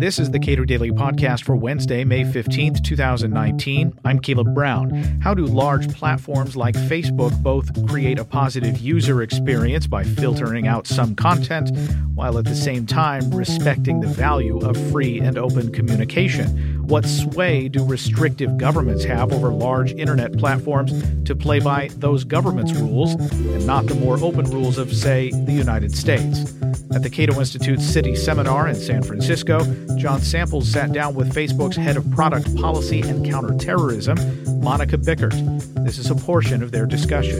[0.00, 3.98] This is the Cato Daily Podcast for Wednesday, May 15th, 2019.
[4.04, 4.90] I'm Caleb Brown.
[5.22, 10.88] How do large platforms like Facebook both create a positive user experience by filtering out
[10.88, 11.70] some content,
[12.14, 16.73] while at the same time respecting the value of free and open communication?
[16.86, 20.92] What sway do restrictive governments have over large internet platforms
[21.24, 25.52] to play by those governments' rules and not the more open rules of, say, the
[25.52, 26.40] United States?
[26.94, 29.60] At the Cato Institute's City Seminar in San Francisco,
[29.96, 34.18] John Samples sat down with Facebook's head of product policy and counterterrorism,
[34.60, 35.34] Monika Bickert.
[35.84, 37.38] This is a portion of their discussion.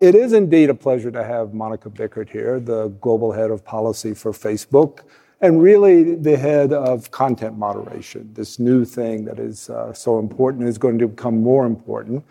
[0.00, 4.14] It is indeed a pleasure to have Monika Bickert here, the global head of policy
[4.14, 5.00] for Facebook
[5.40, 10.68] and really the head of content moderation, this new thing that is uh, so important
[10.68, 12.24] is going to become more important.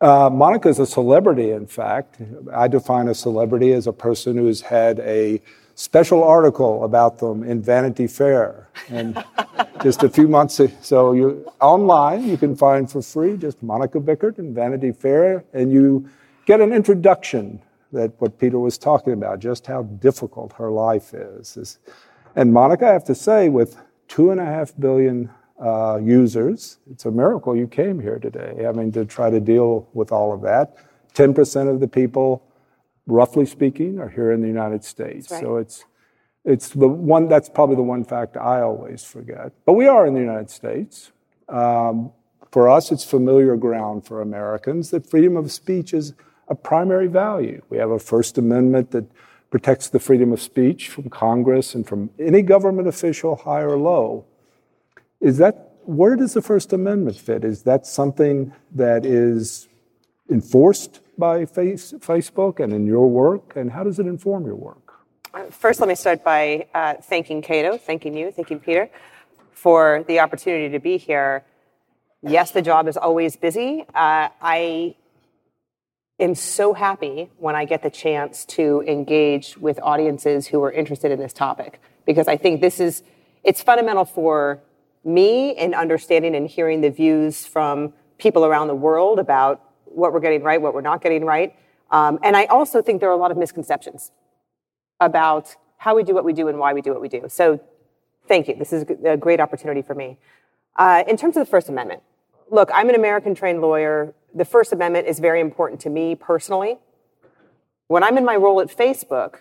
[0.00, 2.18] Uh, Monika is a celebrity, in fact.
[2.52, 5.40] I define a celebrity as a person who has had a
[5.74, 8.68] special article about them in Vanity Fair.
[8.88, 9.22] And
[9.82, 14.02] just a few months ago, so you online you can find for free just Monika
[14.02, 16.08] Bickert in Vanity Fair, and you
[16.46, 17.60] get an introduction
[17.92, 21.54] that what Peter was talking about, just how difficult her life is.
[21.54, 21.78] This,
[22.38, 25.28] and Monika, I have to say, with two and a half billion
[25.60, 28.64] uh, users, it's a miracle you came here today.
[28.64, 30.76] I mean, to try to deal with all of that.
[31.14, 32.44] 10% of the people,
[33.08, 35.32] roughly speaking, are here in the United States.
[35.32, 35.40] Right.
[35.40, 35.84] So it's
[36.44, 39.50] it's the one that's probably the one fact I always forget.
[39.66, 41.10] But we are in the United States.
[41.48, 42.12] Um,
[42.52, 46.14] for us, it's familiar ground for Americans that freedom of speech is
[46.46, 47.62] a primary value.
[47.68, 49.06] We have a First Amendment that
[49.50, 54.24] protects the freedom of speech from Congress and from any government official, high or low.
[55.20, 57.44] Is that where does the First Amendment fit?
[57.44, 59.68] Is that something that is
[60.30, 63.54] enforced by face, Facebook and in your work?
[63.56, 64.92] And how does it inform your work?
[65.50, 68.90] First, let me start by uh, thanking Cato, thanking you, thanking Peter
[69.52, 71.44] for the opportunity to be here.
[72.22, 73.84] Yes, the job is always busy.
[73.94, 74.94] Uh, I
[76.20, 81.10] am so happy when I get the chance to engage with audiences who are interested
[81.10, 83.02] in this topic because I think this is
[83.44, 84.60] it's fundamental for
[85.04, 90.20] me in understanding and hearing the views from people around the world about what we're
[90.20, 91.54] getting right, what we're not getting right.
[91.90, 94.10] Um, and I also think there are a lot of misconceptions
[95.00, 97.26] about how we do what we do and why we do what we do.
[97.28, 97.60] So
[98.26, 98.56] thank you.
[98.56, 100.18] This is a great opportunity for me.
[100.76, 102.02] Uh, in terms of the First Amendment,
[102.50, 104.14] look, I'm an American trained lawyer.
[104.34, 106.78] The First Amendment is very important to me personally.
[107.86, 109.40] When I'm in my role at Facebook,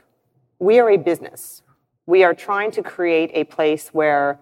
[0.59, 1.61] we are a business.
[2.05, 4.39] We are trying to create a place where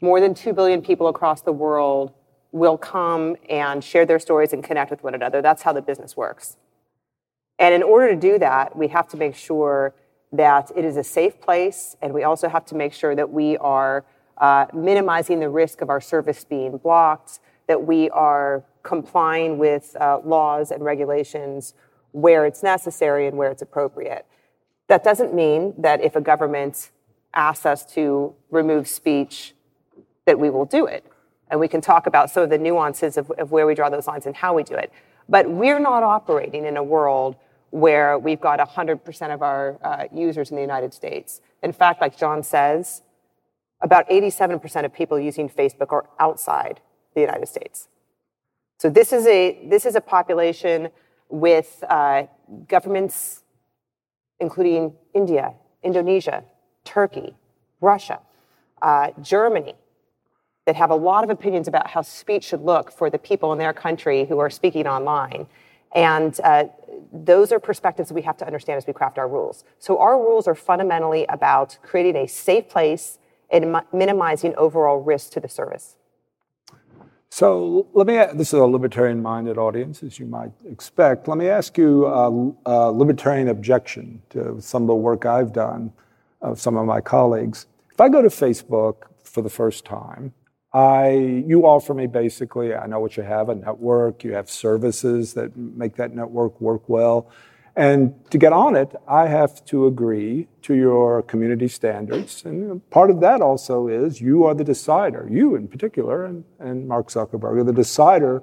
[0.00, 2.12] more than 2 billion people across the world
[2.52, 5.42] will come and share their stories and connect with one another.
[5.42, 6.56] That's how the business works.
[7.58, 9.94] And in order to do that, we have to make sure
[10.32, 13.56] that it is a safe place, and we also have to make sure that we
[13.58, 14.04] are
[14.38, 20.18] uh, minimizing the risk of our service being blocked, that we are complying with uh,
[20.24, 21.74] laws and regulations
[22.12, 24.26] where it's necessary and where it's appropriate.
[24.88, 26.90] That doesn't mean that if a government
[27.34, 29.54] asks us to remove speech,
[30.24, 31.04] that we will do it.
[31.50, 34.06] And we can talk about some of the nuances of, of where we draw those
[34.06, 34.92] lines and how we do it.
[35.28, 37.36] But we're not operating in a world
[37.70, 41.40] where we've got 100% of our uh, users in the United States.
[41.62, 43.02] In fact, like John says,
[43.80, 46.80] about 87% of people using Facebook are outside
[47.14, 47.88] the United States.
[48.80, 50.88] So this is a, this is a population
[51.28, 52.22] with uh,
[52.66, 53.42] governments
[54.38, 55.52] including India,
[55.82, 56.44] Indonesia,
[56.82, 57.36] Turkey,
[57.82, 58.20] Russia,
[58.80, 59.74] uh, Germany,
[60.64, 63.58] that have a lot of opinions about how speech should look for the people in
[63.58, 65.46] their country who are speaking online.
[65.94, 66.64] And uh,
[67.12, 69.62] those are perspectives we have to understand as we craft our rules.
[69.78, 73.18] So our rules are fundamentally about creating a safe place
[73.50, 75.96] and minimizing overall risk to the service.
[77.30, 78.16] So let me.
[78.34, 81.28] This is a libertarian-minded audience, as you might expect.
[81.28, 85.92] Let me ask you a, a libertarian objection to some of the work I've done
[86.42, 87.66] of some of my colleagues.
[87.92, 90.34] If I go to Facebook for the first time,
[90.72, 91.10] I
[91.46, 92.74] you offer me basically.
[92.74, 94.24] I know what you have a network.
[94.24, 97.30] You have services that make that network work well.
[97.80, 102.44] And to get on it, I have to agree to your community standards.
[102.44, 106.86] And part of that also is you are the decider, you in particular, and, and
[106.86, 108.42] Mark Zuckerberg are the decider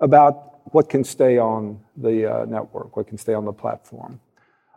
[0.00, 0.34] about
[0.72, 4.18] what can stay on the uh, network, what can stay on the platform.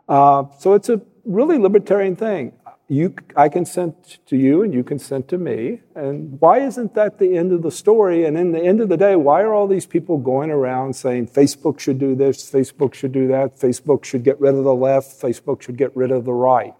[0.06, 2.52] Uh, so it's a really libertarian thing.
[2.88, 5.80] You, I consent to you and you consent to me.
[5.94, 8.26] And why isn't that the end of the story?
[8.26, 11.28] And in the end of the day, why are all these people going around saying
[11.28, 15.20] Facebook should do this, Facebook should do that, Facebook should get rid of the left,
[15.20, 16.74] Facebook should get rid of the right?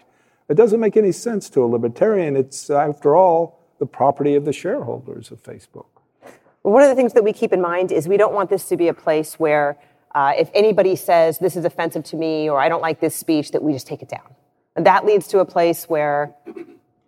[0.47, 2.35] It doesn't make any sense to a libertarian.
[2.35, 5.87] It's, after all, the property of the shareholders of Facebook.
[6.61, 8.77] One of the things that we keep in mind is we don't want this to
[8.77, 9.77] be a place where
[10.13, 13.51] uh, if anybody says this is offensive to me or I don't like this speech,
[13.51, 14.35] that we just take it down.
[14.75, 16.35] And that leads to a place where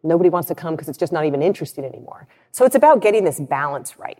[0.03, 2.27] nobody wants to come because it's just not even interesting anymore.
[2.51, 4.19] So it's about getting this balance right.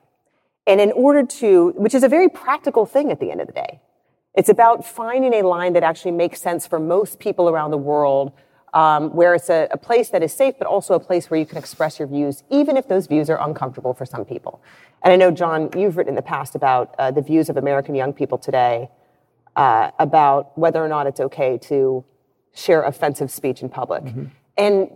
[0.65, 3.53] And in order to, which is a very practical thing at the end of the
[3.53, 3.79] day,
[4.35, 8.33] it's about finding a line that actually makes sense for most people around the world,
[8.73, 11.45] um, where it's a, a, place that is safe, but also a place where you
[11.45, 14.61] can express your views, even if those views are uncomfortable for some people.
[15.03, 17.95] And I know, John, you've written in the past about uh, the views of American
[17.95, 18.89] young people today
[19.55, 22.03] uh, about whether or not it's okay to
[22.57, 24.03] share offensive speech in public.
[24.03, 24.25] Mm-hmm.
[24.57, 24.89] And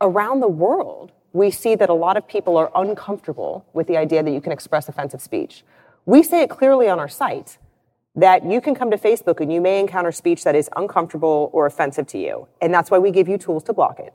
[0.00, 4.22] around the world, we see that a lot of people are uncomfortable with the idea
[4.22, 5.64] that you can express offensive speech.
[6.04, 7.58] We say it clearly on our site
[8.14, 11.66] that you can come to Facebook and you may encounter speech that is uncomfortable or
[11.66, 12.48] offensive to you.
[12.62, 14.14] And that's why we give you tools to block it.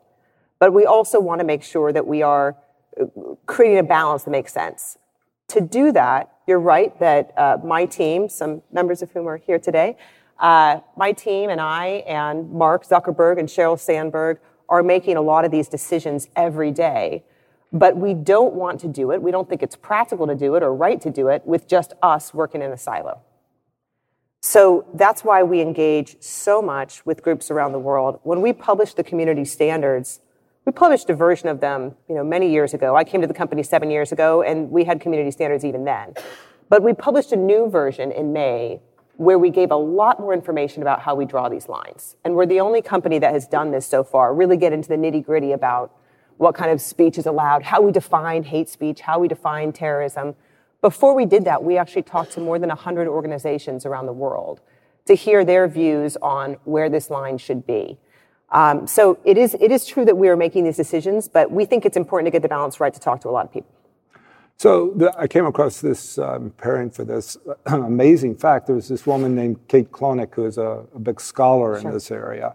[0.59, 2.55] But we also want to make sure that we are
[2.99, 3.05] uh,
[3.45, 4.97] creating a balance that makes sense.
[5.49, 9.59] To do that, you're right that uh, my team, some members of whom are here
[9.59, 9.97] today,
[10.41, 15.45] uh, my team and I and Mark Zuckerberg and Sheryl Sandberg are making a lot
[15.45, 17.23] of these decisions every day.
[17.71, 19.21] But we don't want to do it.
[19.21, 21.93] We don't think it's practical to do it or right to do it with just
[22.01, 23.21] us working in a silo.
[24.41, 28.19] So that's why we engage so much with groups around the world.
[28.23, 30.19] When we published the community standards,
[30.65, 32.95] we published a version of them, you know, many years ago.
[32.95, 36.15] I came to the company seven years ago, and we had community standards even then.
[36.69, 38.79] But we published a new version in May
[39.21, 42.15] where we gave a lot more information about how we draw these lines.
[42.25, 44.95] And we're the only company that has done this so far, really get into the
[44.95, 45.95] nitty gritty about
[46.37, 50.33] what kind of speech is allowed, how we define hate speech, how we define terrorism.
[50.81, 54.59] Before we did that, we actually talked to more than 100 organizations around the world
[55.05, 57.99] to hear their views on where this line should be.
[58.49, 61.65] Um, so it is, it is true that we are making these decisions, but we
[61.65, 63.71] think it's important to get the balance right to talk to a lot of people.
[64.61, 67.35] So the, I came across this, um, preparing for this
[67.65, 68.67] amazing fact.
[68.67, 72.11] There was this woman named Kate Klonick, who is a, a big scholar in this
[72.11, 72.53] area.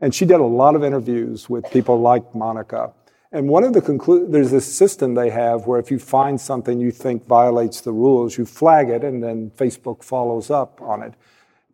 [0.00, 2.92] And she did a lot of interviews with people like Monica.
[3.32, 6.78] And one of the conclu- there's this system they have where if you find something
[6.78, 11.14] you think violates the rules, you flag it, and then Facebook follows up on it.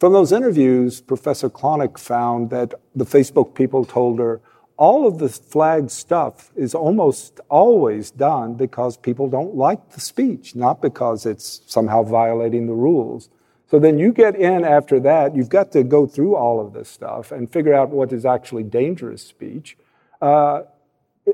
[0.00, 4.40] From those interviews, Professor Klonick found that the Facebook people told her,
[4.76, 10.56] all of the flag stuff is almost always done because people don't like the speech,
[10.56, 13.30] not because it's somehow violating the rules.
[13.70, 16.88] So then you get in after that, you've got to go through all of this
[16.88, 19.76] stuff and figure out what is actually dangerous speech.
[20.20, 20.62] Uh,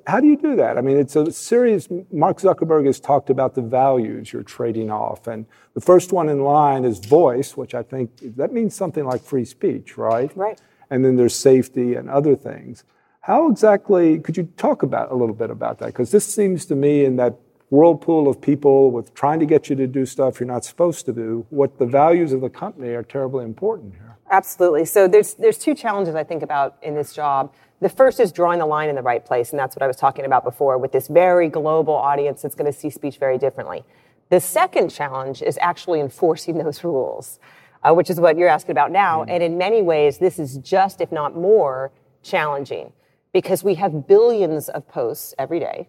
[0.06, 0.78] how do you do that?
[0.78, 1.88] I mean, it's a serious.
[2.12, 5.26] Mark Zuckerberg has talked about the values you're trading off.
[5.26, 9.22] And the first one in line is voice, which I think that means something like
[9.22, 10.30] free speech, right?
[10.36, 10.60] Right.
[10.90, 12.84] And then there's safety and other things.
[13.30, 15.86] How exactly could you talk about a little bit about that?
[15.86, 17.36] Because this seems to me in that
[17.68, 21.12] whirlpool of people with trying to get you to do stuff you're not supposed to
[21.12, 24.16] do, what the values of the company are terribly important here.
[24.32, 24.84] Absolutely.
[24.84, 27.54] So there's there's two challenges I think about in this job.
[27.78, 29.94] The first is drawing the line in the right place, and that's what I was
[29.94, 33.84] talking about before with this very global audience that's going to see speech very differently.
[34.30, 37.38] The second challenge is actually enforcing those rules,
[37.84, 39.20] uh, which is what you're asking about now.
[39.20, 39.30] Mm-hmm.
[39.30, 41.92] And in many ways, this is just, if not more,
[42.24, 42.92] challenging
[43.32, 45.88] because we have billions of posts every day.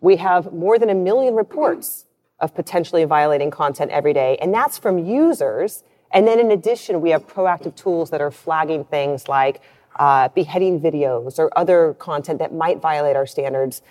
[0.00, 2.06] We have more than a million reports
[2.38, 5.84] of potentially violating content every day, and that's from users.
[6.10, 9.62] And then in addition, we have proactive tools that are flagging things like
[9.98, 13.82] uh, beheading videos or other content that might violate our standards,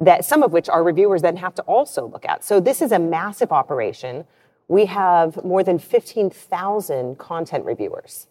[0.00, 2.44] that some of which our reviewers then have to also look at.
[2.44, 4.24] So this is a massive operation.
[4.68, 8.28] We have more than 15,000 content reviewers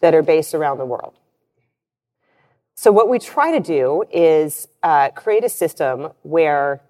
[0.00, 1.14] that are based around the world.
[2.74, 6.82] So what we try to do is uh, create a system where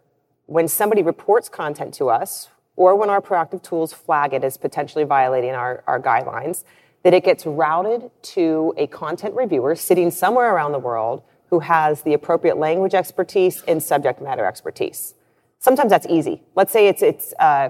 [0.46, 5.04] when somebody reports content to us, or when our proactive tools flag it as potentially
[5.04, 6.64] violating our, our guidelines,
[7.02, 12.02] that it gets routed to a content reviewer sitting somewhere around the world who has
[12.02, 15.14] the appropriate language expertise and subject matter expertise.
[15.58, 16.42] Sometimes that's easy.
[16.56, 17.68] Let's say it's, it's uh,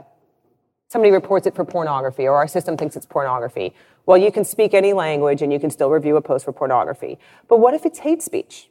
[0.94, 3.74] somebody reports it for pornography, or our system thinks it's pornography.
[4.06, 7.18] Well, you can speak any language and you can still review a post for pornography.
[7.48, 8.70] But what if it's hate speech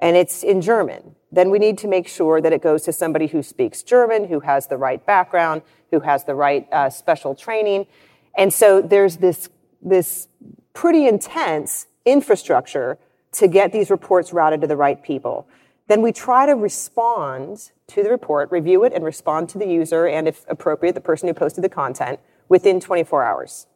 [0.00, 1.14] and it's in German?
[1.30, 4.40] Then we need to make sure that it goes to somebody who speaks German, who
[4.40, 5.60] has the right background,
[5.90, 7.86] who has the right uh, special training.
[8.34, 9.50] And so there's this,
[9.82, 10.28] this
[10.72, 12.96] pretty intense infrastructure
[13.32, 15.46] to get these reports routed to the right people.
[15.88, 20.06] Then we try to respond to the report, review it, and respond to the user,
[20.06, 23.66] and if appropriate, the person who posted the content within 24 hours.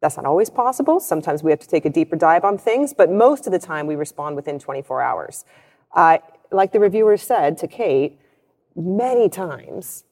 [0.00, 1.00] That's not always possible.
[1.00, 3.86] Sometimes we have to take a deeper dive on things, but most of the time
[3.86, 5.44] we respond within 24 hours.
[5.92, 6.18] Uh,
[6.52, 8.18] like the reviewer said to Kate,
[8.76, 10.04] many times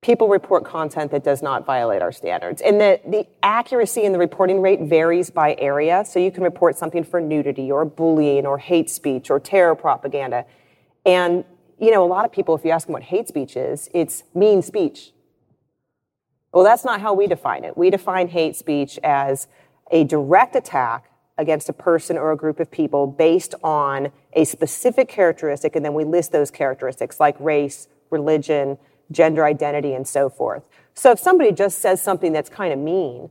[0.00, 2.62] people report content that does not violate our standards.
[2.62, 6.04] And the, the accuracy in the reporting rate varies by area.
[6.06, 10.44] So you can report something for nudity or bullying or hate speech or terror propaganda.
[11.04, 11.44] And,
[11.78, 14.22] you know, a lot of people, if you ask them what hate speech is, it's
[14.34, 15.12] mean speech.
[16.52, 17.76] Well, that's not how we define it.
[17.76, 19.48] We define hate speech as
[19.90, 25.08] a direct attack against a person or a group of people based on a specific
[25.08, 28.78] characteristic, and then we list those characteristics like race, religion,
[29.10, 30.68] gender identity, and so forth.
[30.94, 33.30] So if somebody just says something that's kind of mean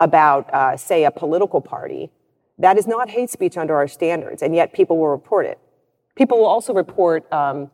[0.00, 2.10] about, uh, say, a political party,
[2.58, 5.58] that is not hate speech under our standards, and yet people will report it.
[6.14, 7.70] People will also report, um,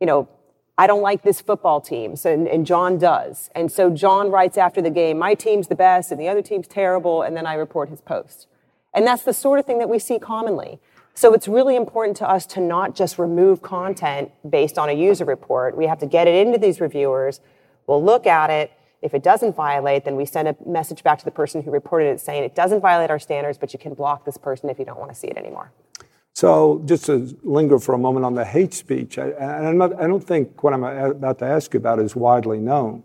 [0.00, 0.28] you know,
[0.76, 3.48] I don't like this football team, so, and, and John does.
[3.54, 6.66] And so John writes after the game, my team's the best and the other team's
[6.66, 8.48] terrible, and then I report his post.
[8.92, 10.80] And that's the sort of thing that we see commonly.
[11.14, 15.24] So it's really important to us to not just remove content based on a user
[15.24, 15.76] report.
[15.76, 17.40] We have to get it into these reviewers.
[17.86, 18.72] We'll look at it.
[19.00, 22.06] If it doesn't violate, then we send a message back to the person who reported
[22.06, 24.84] it saying it doesn't violate our standards, but you can block this person if you
[24.84, 25.70] don't want to see it anymore.
[26.34, 30.06] So just to linger for a moment on the hate speech, I, and not, i
[30.08, 33.04] don't think what I'm about to ask you about is widely known.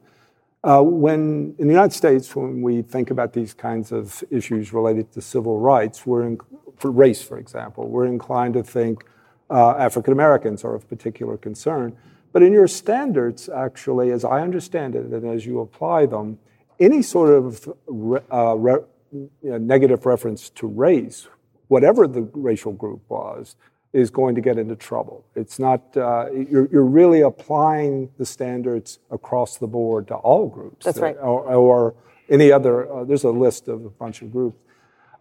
[0.63, 5.11] Uh, when in the United States, when we think about these kinds of issues related
[5.11, 6.39] to civil rights, we're in,
[6.77, 9.05] for race, for example, we're inclined to think
[9.51, 11.95] uh, African Americans are of particular concern.
[12.33, 16.39] But in your standards, actually, as I understand it, and as you apply them,
[16.79, 18.79] any sort of re, uh, re,
[19.11, 21.27] you know, negative reference to race,
[21.69, 23.55] whatever the racial group was,
[23.93, 25.25] is going to get into trouble.
[25.35, 30.85] It's not, uh, you're, you're really applying the standards across the board to all groups.
[30.85, 31.15] That's right.
[31.15, 31.95] Or, or
[32.29, 34.59] any other, uh, there's a list of a bunch of groups.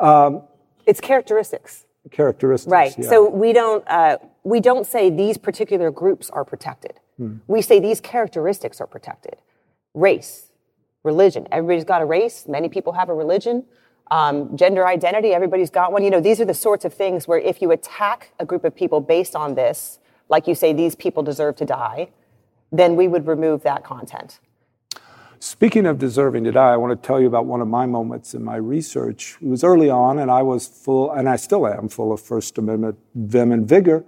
[0.00, 0.42] Um,
[0.84, 1.86] it's characteristics.
[2.10, 2.70] Characteristics.
[2.70, 2.94] Right.
[2.98, 3.08] Yeah.
[3.08, 6.94] So we don't uh, we don't say these particular groups are protected.
[7.18, 7.36] Hmm.
[7.46, 9.36] We say these characteristics are protected.
[9.92, 10.50] Race,
[11.02, 11.46] religion.
[11.52, 12.46] Everybody's got a race.
[12.48, 13.64] Many people have a religion.
[14.10, 15.34] Um, gender identity.
[15.34, 16.02] Everybody's got one.
[16.02, 18.74] You know, these are the sorts of things where if you attack a group of
[18.74, 19.98] people based on this,
[20.28, 22.08] like you say, these people deserve to die,
[22.72, 24.40] then we would remove that content.
[25.40, 28.34] Speaking of deserving to die, I want to tell you about one of my moments
[28.34, 29.36] in my research.
[29.40, 32.58] It was early on, and I was full, and I still am full of First
[32.58, 34.04] Amendment vim and vigor.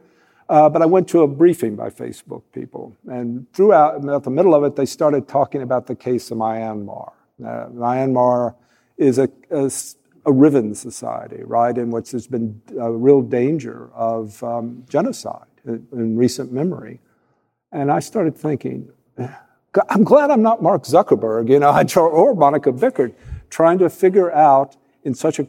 [0.48, 4.52] Uh, but I went to a briefing by Facebook people, and throughout, at the middle
[4.56, 7.12] of it, they started talking about the case of Myanmar.
[7.40, 8.56] Uh, Myanmar
[9.00, 9.70] is a, a,
[10.26, 15.86] a, riven society, right, in which there's been a real danger of um, genocide in,
[15.92, 17.00] in recent memory.
[17.72, 18.90] And I started thinking,
[19.88, 23.14] I'm glad I'm not Mark Zuckerberg, you know, or Monika Bickert,
[23.48, 25.46] trying to figure out in such a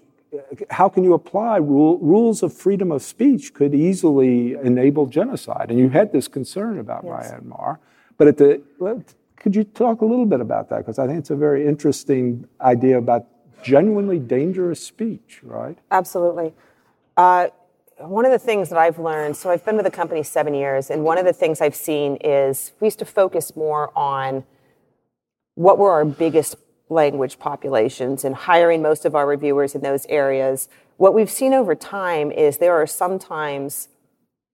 [0.69, 5.69] how can you apply rule, rules of freedom of speech could easily enable genocide?
[5.69, 7.33] And you had this concern about yes.
[7.33, 7.79] Myanmar,
[8.17, 9.03] but at the well,
[9.35, 10.77] could you talk a little bit about that?
[10.77, 13.25] Because I think it's a very interesting idea about
[13.63, 15.77] genuinely dangerous speech, right?
[15.91, 16.53] Absolutely.
[17.17, 17.47] Uh,
[17.97, 20.89] one of the things that I've learned, so I've been with the company seven years,
[20.89, 24.43] and one of the things I've seen is we used to focus more on
[25.55, 26.55] what were our biggest
[26.89, 30.67] language populations and hiring most of our reviewers in those areas.
[30.97, 33.87] What we've seen over time is there are sometimes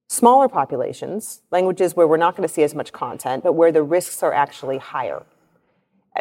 [0.10, 3.84] smaller populations, languages where we're not going to see as much content, but where the
[3.84, 5.24] risks are actually higher.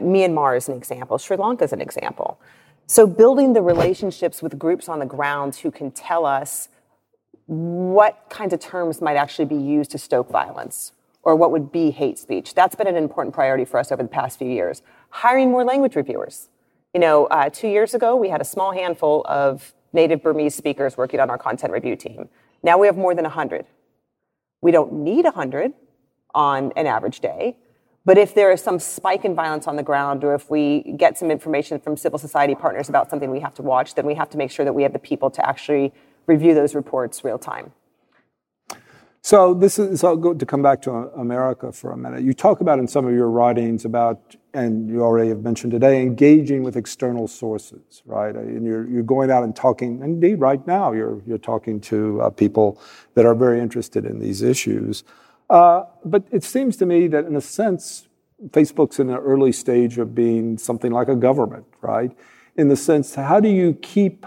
[0.02, 2.38] Myanmar is an example, Sri Lanka is an example.
[2.88, 6.68] So, building the relationships with groups on the ground who can tell us
[7.46, 10.92] what kinds of terms might actually be used to stoke violence
[11.24, 12.54] or what would be hate speech.
[12.54, 14.82] That's been an important priority for us over the past few years.
[15.10, 16.48] Hiring more language reviewers.
[16.94, 20.96] You know, uh, two years ago, we had a small handful of native Burmese speakers
[20.96, 22.28] working on our content review team.
[22.62, 23.66] Now we have more than 100.
[24.62, 25.72] We don't need 100
[26.34, 27.56] on an average day,
[28.06, 31.18] but if there is some spike in violence on the ground, or if we get
[31.18, 34.30] some information from civil society partners about something we have to watch, then we have
[34.30, 35.92] to make sure that we have the people to actually
[36.26, 37.72] review those reports real time.
[39.22, 42.22] So this is so go to come back to America for a minute.
[42.22, 46.00] You talk about in some of your writings about, and you already have mentioned today,
[46.00, 48.36] engaging with external sources, right?
[48.36, 50.00] And you're you're going out and talking.
[50.00, 52.80] Indeed, right now you're you're talking to uh, people
[53.14, 55.02] that are very interested in these issues.
[55.48, 58.08] Uh, but it seems to me that in a sense,
[58.48, 62.10] Facebook's in an early stage of being something like a government, right?
[62.56, 64.26] In the sense, how do you keep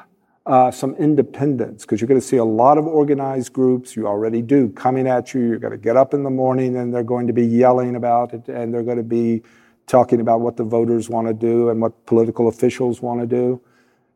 [0.49, 3.95] uh, some independence because you're going to see a lot of organized groups.
[3.95, 5.41] You already do coming at you.
[5.41, 8.33] You're going to get up in the morning and they're going to be yelling about
[8.33, 9.43] it and they're going to be
[9.85, 13.61] talking about what the voters want to do and what political officials want to do.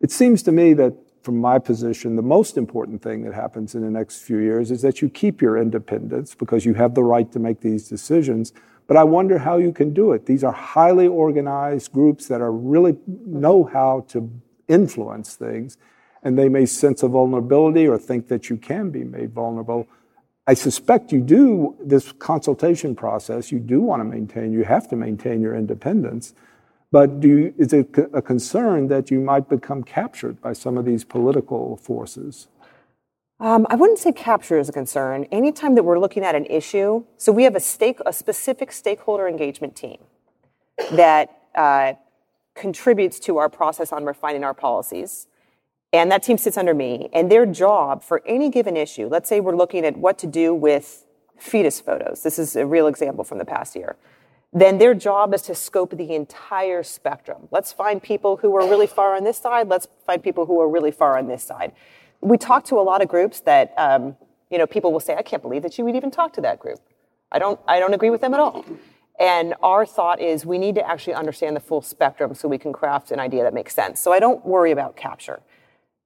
[0.02, 3.82] It seems to me that from my position, the most important thing that happens in
[3.82, 7.32] the next few years is that you keep your independence because you have the right
[7.32, 8.52] to make these decisions.
[8.88, 10.26] But I wonder how you can do it.
[10.26, 14.30] These are highly organized groups that are really know how to
[14.68, 15.78] influence things,
[16.22, 19.88] and they may sense a vulnerability or think that you can be made vulnerable.
[20.46, 23.50] I suspect you do this consultation process.
[23.50, 24.52] You do want to maintain.
[24.52, 26.34] You have to maintain your independence.
[26.94, 31.04] But you, is it a concern that you might become captured by some of these
[31.04, 32.50] political forces?
[33.40, 35.26] Um, I wouldn't say capture is a concern.
[35.32, 39.28] Anytime that we're looking at an issue, so we have a stake, a specific stakeholder
[39.28, 39.98] engagement team
[40.92, 41.94] that uh,
[42.54, 45.26] contributes to our process on refining our policies.
[45.94, 47.10] And that team sits under me.
[47.12, 50.54] And their job for any given issue, let's say we're looking at what to do
[50.54, 51.06] with
[51.40, 52.22] fetus photos.
[52.22, 53.96] This is a real example from the past year
[54.54, 57.48] then their job is to scope the entire spectrum.
[57.50, 59.68] Let's find people who are really far on this side.
[59.68, 61.74] Let's find people who are really far on this side.
[62.22, 64.16] We talk to a lot of groups that, um,
[64.52, 66.60] you know, people will say, I can't believe that you would even talk to that
[66.60, 66.80] group.
[67.32, 68.64] I don't, I don't agree with them at all.
[69.20, 72.74] And our thought is we need to actually understand the full spectrum so we can
[72.74, 74.00] craft an idea that makes sense.
[74.00, 75.42] So I don't worry about capture.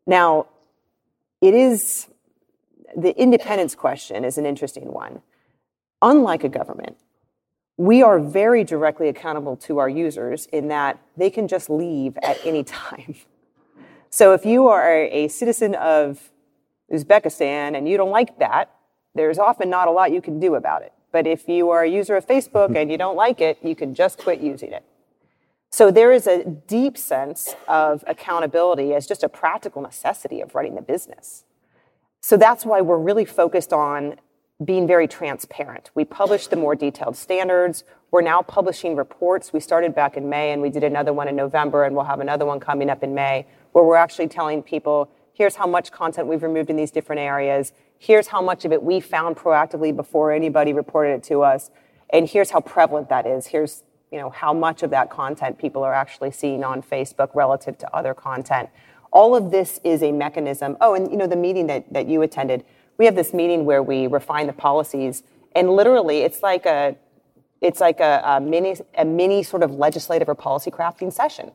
[0.05, 0.47] Now,
[1.41, 2.07] it is,
[2.95, 5.21] the independence question is an interesting one.
[6.01, 6.97] Unlike a government,
[7.77, 12.37] we are very directly accountable to our users in that they can just leave at
[12.45, 13.15] any time.
[14.09, 16.31] So if you are a citizen of
[16.91, 18.71] Uzbekistan and you don't like that,
[19.13, 20.93] there's often not a lot you can do about it.
[21.11, 23.93] But if you are a user of Facebook and you don't like it, you can
[23.93, 24.83] just quit using it.
[25.69, 30.75] So there is a deep sense of accountability as just a practical necessity of running
[30.75, 31.43] the business.
[32.21, 34.15] So that's why we're really focused on
[34.63, 35.91] being very transparent.
[35.93, 37.83] We publish the more detailed standards.
[38.09, 39.53] We're now publishing reports.
[39.53, 42.19] We started back in May and we did another one in November, and we'll have
[42.19, 46.27] another one coming up in May where we're actually telling people here's how much content
[46.27, 47.71] we've removed in these different areas.
[47.99, 51.69] Here's how much of it we found proactively before anybody reported it to us.
[52.09, 53.47] And here's how prevalent that is.
[53.47, 57.77] Here's you know how much of that content people are actually seeing on Facebook relative
[57.79, 58.69] to other content.
[59.11, 60.77] All of this is a mechanism.
[60.81, 62.63] Oh, and you know the meeting that, that you attended
[62.97, 65.23] we have this meeting where we refine the policies,
[65.55, 66.95] and literally, it's like a
[67.61, 71.51] it's like a, a mini a mini sort of legislative or policy crafting session,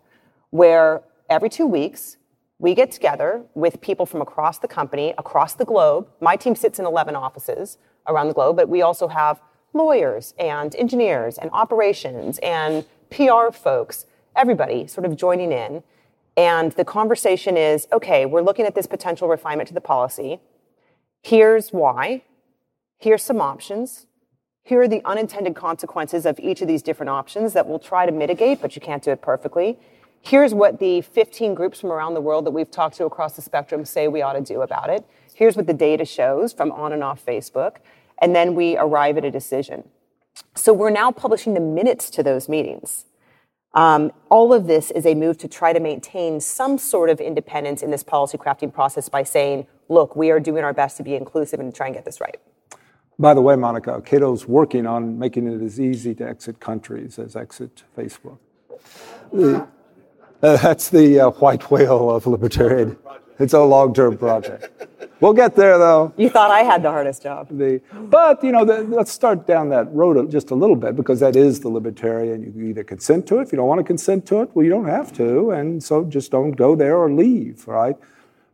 [0.50, 2.16] where every two weeks
[2.58, 6.06] we get together with people from across the company, across the globe.
[6.20, 7.76] My team sits in 11 offices
[8.06, 9.40] around the globe, but we also have
[9.72, 15.82] lawyers and engineers and operations and PR folks, everybody sort of joining in.
[16.36, 20.40] And the conversation is okay, we're looking at this potential refinement to the policy.
[21.22, 22.22] Here's why.
[22.98, 24.06] Here's some options.
[24.64, 28.12] Here are the unintended consequences of each of these different options that we'll try to
[28.12, 29.78] mitigate, but you can't do it perfectly.
[30.20, 33.42] Here's what the 15 groups from around the world that we've talked to across the
[33.42, 35.04] spectrum say we ought to do about it.
[35.34, 37.76] Here's what the data shows from on and off Facebook.
[38.20, 39.88] And then we arrive at a decision.
[40.54, 43.04] So we're now publishing the minutes to those meetings.
[43.74, 47.82] Um, all of this is a move to try to maintain some sort of independence
[47.82, 51.14] in this policy crafting process by saying, look, we are doing our best to be
[51.14, 52.36] inclusive and try and get this right.
[53.18, 57.36] By the way, Monika, Cato's working on making it as easy to exit countries as
[57.36, 58.38] exit Facebook.
[59.32, 59.66] The,
[60.42, 62.98] uh, that's the uh, white whale of libertarian.
[63.38, 64.70] It's a long-term project.
[65.20, 66.12] We'll get there, though.
[66.16, 67.46] You thought I had the hardest job.
[67.50, 71.20] The, but, you know, the, let's start down that road just a little bit because
[71.20, 72.52] that is the libertarian.
[72.56, 73.42] You either consent to it.
[73.42, 75.52] If you don't want to consent to it, well, you don't have to.
[75.52, 77.96] And so just don't go there or leave, right?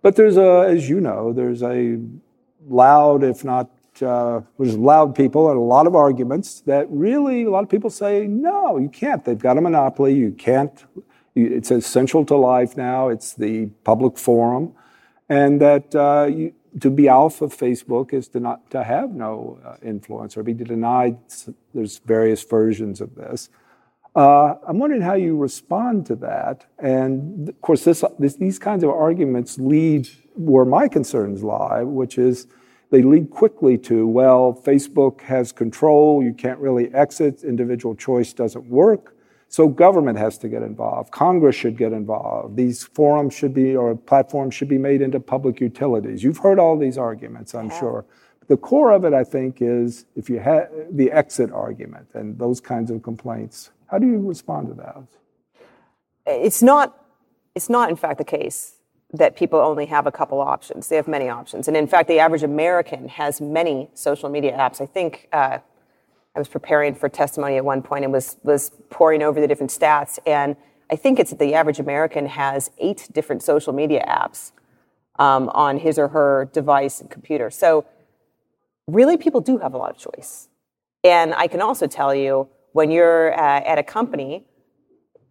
[0.03, 1.99] But there's a, as you know, there's a
[2.69, 3.71] loud, if not,
[4.03, 7.91] uh, there's loud people and a lot of arguments that really a lot of people
[7.91, 9.25] say, no, you can't.
[9.25, 10.15] They've got a monopoly.
[10.15, 10.85] You can't
[11.47, 13.09] it's essential to life now.
[13.09, 14.73] It's the public forum,
[15.29, 19.59] and that uh, you, to be off of Facebook is to not to have no
[19.65, 21.19] uh, influence or be denied.
[21.75, 23.49] There's various versions of this.
[24.15, 26.67] Uh, I'm wondering how you respond to that.
[26.79, 32.19] And of course, this, this, these kinds of arguments lead where my concerns lie, which
[32.19, 32.47] is
[32.91, 38.67] they lead quickly to, well, Facebook has control, you can't really exit, individual choice doesn't
[38.67, 39.15] work.
[39.49, 41.11] So government has to get involved.
[41.11, 42.57] Congress should get involved.
[42.57, 46.23] These forums should be, or platforms should be made into public utilities.
[46.23, 47.81] You've heard all these arguments, I'm yeah.
[47.81, 48.05] sure.
[48.49, 52.61] The core of it, I think, is if you had the exit argument and those
[52.61, 53.71] kinds of complaints.
[53.87, 55.07] How do you respond to those?
[56.27, 57.07] It's not,
[57.55, 58.75] it's not in fact the case
[59.13, 60.89] that people only have a couple options.
[60.89, 61.69] They have many options.
[61.69, 64.83] And in fact, the average American has many social media apps.
[64.83, 65.59] I think uh,
[66.35, 69.71] I was preparing for testimony at one point and was, was poring over the different
[69.71, 70.19] stats.
[70.27, 70.57] And
[70.91, 74.53] I think it's that the average American has eight different social media apps
[75.19, 77.51] um, on his or her device and computer.
[77.51, 77.87] So
[78.87, 80.49] really, people do have a lot of choice.
[81.05, 84.45] And I can also tell you when you're uh, at a company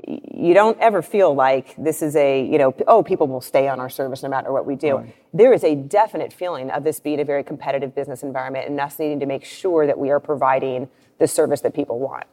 [0.05, 3.79] you don't ever feel like this is a, you know, oh, people will stay on
[3.79, 4.97] our service no matter what we do.
[4.97, 5.15] Right.
[5.33, 8.99] There is a definite feeling of this being a very competitive business environment and us
[8.99, 12.25] needing to make sure that we are providing the service that people want.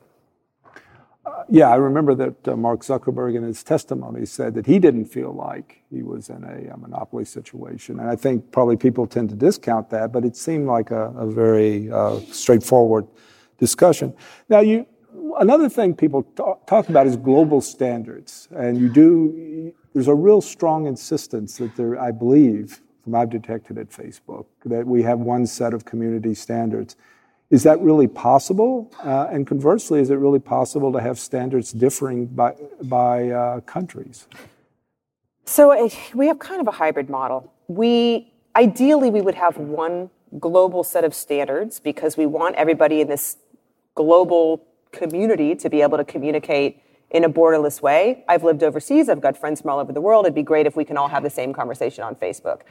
[1.24, 5.06] Uh, yeah, I remember that uh, Mark Zuckerberg in his testimony said that he didn't
[5.06, 7.98] feel like he was in a, a, monopoly situation.
[7.98, 11.26] And I think probably people tend to discount that, but it seemed like a, a
[11.26, 13.06] very uh, straightforward
[13.58, 14.12] discussion.
[14.50, 14.86] Now, you,
[15.38, 19.72] another thing people talk, talk about is global standards, and you do.
[19.92, 24.86] There's a real strong insistence that there, I believe, from I've detected at Facebook, that
[24.86, 26.96] we have one set of community standards.
[27.50, 28.90] Is that really possible?
[29.04, 34.26] Uh, and conversely, is it really possible to have standards differing by by uh, countries?
[35.44, 37.52] So uh, we have kind of a hybrid model.
[37.68, 43.08] We ideally we would have one global set of standards because we want everybody in
[43.08, 43.36] this
[43.94, 44.66] global
[44.98, 46.80] community to be able to communicate
[47.10, 48.24] in a borderless way.
[48.28, 49.08] I've lived overseas.
[49.08, 50.24] I've got friends from all over the world.
[50.24, 52.62] It'd be great if we can all have the same conversation on Facebook.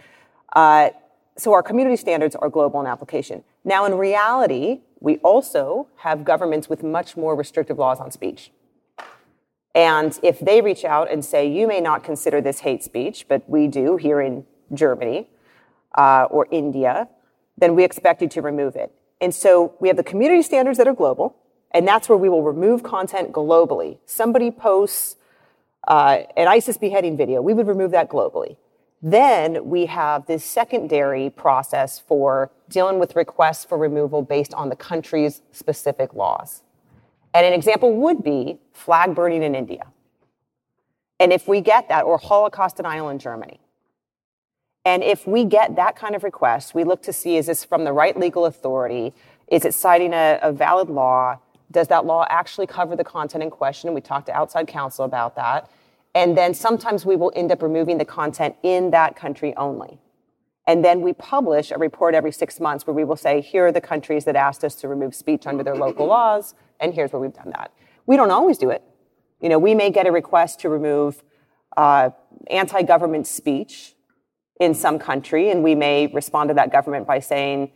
[0.53, 0.89] Uh,
[1.37, 3.43] so our community standards are global in application.
[3.63, 8.51] Now, in reality, we also have governments with much more restrictive laws on speech.
[9.75, 13.49] And if they reach out and say, you may not consider this hate speech, but
[13.49, 15.27] we do here in Germany
[15.95, 17.07] uh, or India,
[17.57, 18.91] then we expect you to remove it.
[19.19, 21.35] And so we have the community standards that are global,
[21.73, 23.97] and that's where we will remove content globally.
[24.05, 25.15] Somebody posts
[25.87, 28.57] uh, an ISIS beheading video, we would remove that globally.
[29.01, 34.77] Then we have this secondary process for dealing with requests for removal based on the
[34.77, 36.63] country's specific laws.
[37.33, 39.87] And an example would be flag burning in India.
[41.19, 43.59] And if we get that, or Holocaust denial in Germany.
[44.85, 47.83] And if we get that kind of request, we look to see is this from
[47.83, 49.13] the right legal authority?
[49.47, 51.39] Is it citing a, a valid law?
[51.73, 53.93] Does that law actually cover the content in question?
[53.93, 55.69] We talked to outside counsel about that.
[56.15, 59.99] And then sometimes we will end up removing the content in that country only.
[60.67, 63.71] And then we publish a report every six months where we will say, here are
[63.71, 67.19] the countries that asked us to remove speech under their local laws, and here's where
[67.19, 67.73] we've done that.
[68.05, 68.83] We don't always do it.
[69.41, 71.21] You know, we may get a request to remove
[71.75, 72.11] uh,
[72.49, 73.95] anti-government speech
[74.59, 77.71] in some country, and we may respond to that government by saying,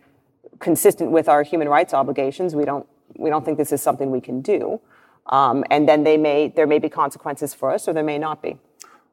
[0.59, 4.21] consistent with our human rights obligations, we don't we don't think this is something we
[4.21, 4.79] can do.
[5.27, 8.41] Um, and then they may, there may be consequences for us or there may not
[8.41, 8.57] be.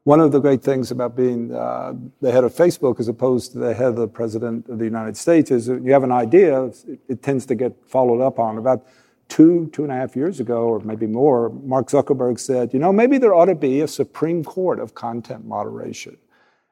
[0.03, 3.59] One of the great things about being uh, the head of Facebook as opposed to
[3.59, 6.99] the head of the president of the United States is you have an idea, it,
[7.09, 8.59] it tends to get followed up on.
[8.59, 8.85] About
[9.29, 12.93] two, two and a half years ago, or maybe more, Mark Zuckerberg said, you know,
[12.93, 16.17] maybe there ought to be a Supreme Court of content moderation.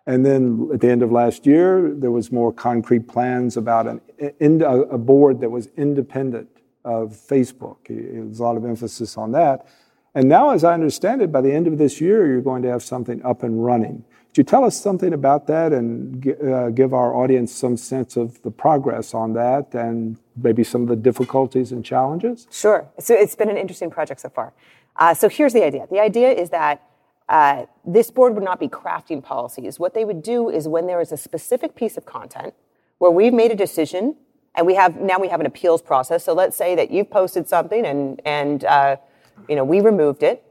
[0.06, 4.02] And then at the end of last year, there was more concrete plans about an,
[4.62, 6.50] a board that was independent
[6.86, 7.78] of Facebook.
[7.88, 9.68] There's a lot of emphasis on that.
[10.16, 12.70] And now, as I understand it, by the end of this year, you're going to
[12.70, 14.06] have something up and running.
[14.30, 18.42] Could you tell us something about that and uh, give our audience some sense of
[18.42, 22.48] the progress on that and maybe some of the difficulties and challenges?
[22.52, 22.88] Sure.
[23.00, 24.54] So it's been an interesting project so far.
[24.96, 26.82] Uh, so here's the idea the idea is that
[27.30, 29.80] uh, this board would not be crafting policies.
[29.80, 32.54] What they would do is when there is a specific piece of content
[32.98, 34.16] where we've made a decision
[34.56, 36.24] and we have now we have an appeals process.
[36.24, 38.98] So let's say that you've posted something and and uh,
[39.50, 40.44] you know we removed it.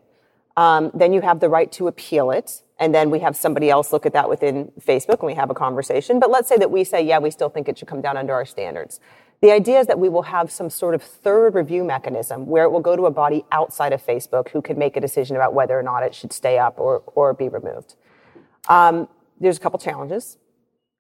[0.57, 3.93] Um, then you have the right to appeal it, and then we have somebody else
[3.93, 6.21] look at that within Facebook, and we have a conversation.
[6.21, 8.35] But let's say that we say, yeah, we still think it should come down under
[8.35, 9.01] our standards.
[9.41, 12.71] The idea is that we will have some sort of third review mechanism where it
[12.71, 15.77] will go to a body outside of Facebook who can make a decision about whether
[15.77, 17.97] or not it should stay up or, or be removed.
[18.69, 19.09] Um,
[19.41, 20.39] there's a couple challenges.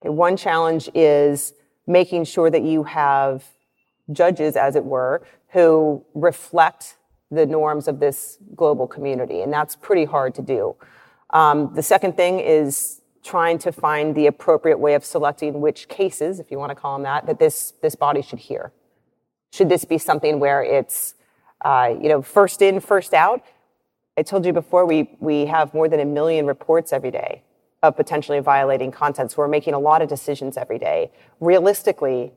[0.02, 1.54] Okay, one challenge is
[1.86, 3.44] making sure that you have
[4.10, 6.96] judges, as it were, who reflect
[7.30, 9.40] the norms of this global community.
[9.40, 10.76] And that's pretty hard to do.
[11.30, 16.40] Um, the second thing is trying to find the appropriate way of selecting which cases,
[16.40, 18.72] if you want to call them that, that this, this body should hear.
[19.52, 21.14] Should this be something where it's,
[21.64, 23.42] uh, you know, first in, first out?
[24.18, 27.42] I told you before, we, we have more than a million reports every day
[27.82, 29.32] of potentially violating content.
[29.32, 31.10] So we're making a lot of decisions every day.
[31.40, 32.32] Realistically,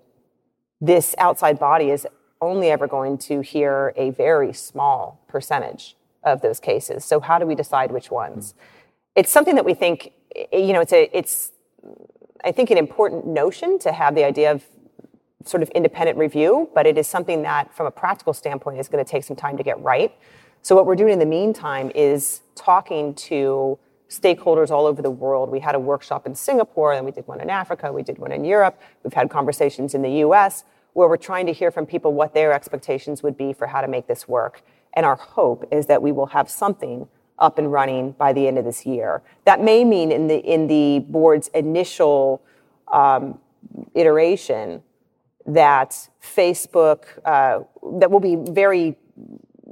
[0.82, 2.08] this outside body is
[2.42, 7.06] only ever going to hear a very small percentage of those cases.
[7.06, 8.56] So how do we decide which ones?
[9.16, 10.12] It's something that we think
[10.52, 11.52] you know, it's a, it's,
[12.44, 14.64] I think, an important notion to have the idea of
[15.46, 19.04] sort of independent review, but it is something that, from a practical standpoint, is going
[19.04, 20.14] to take some time to get right.
[20.62, 23.78] So, what we're doing in the meantime is talking to
[24.10, 25.50] stakeholders all over the world.
[25.50, 28.32] We had a workshop in Singapore, and we did one in Africa, we did one
[28.32, 30.64] in Europe, we've had conversations in the US
[30.94, 33.88] where we're trying to hear from people what their expectations would be for how to
[33.88, 34.64] make this work.
[34.94, 38.58] And our hope is that we will have something up and running by the end
[38.58, 39.22] of this year.
[39.44, 42.42] That may mean in the in the board's initial
[42.92, 43.40] um,
[43.94, 44.82] iteration
[45.46, 47.60] that Facebook uh,
[48.00, 48.96] that will be very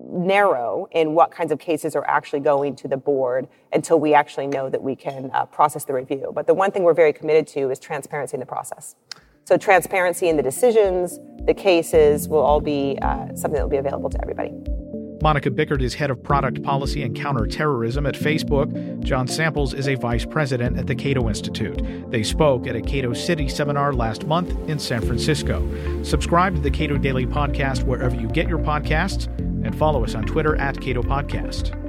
[0.04, 4.48] narrow in what kinds of cases are actually going to the board until we actually
[4.48, 6.32] know that we can uh, process the review.
[6.34, 8.96] But the one thing we're very committed to is transparency in the process.
[9.46, 13.78] So transparency in the decisions, the cases will all be uh, something that will be
[13.78, 14.54] available to everybody.
[15.24, 19.02] Monika Bickert is head of product policy and counterterrorism at Facebook.
[19.02, 21.82] John Samples is a vice president at the Cato Institute.
[22.12, 25.66] They spoke at a Cato City seminar last month in San Francisco.
[26.04, 29.30] Subscribe to the Cato Daily Podcast wherever you get your podcasts
[29.64, 31.83] and follow us on Twitter at Cato Podcast.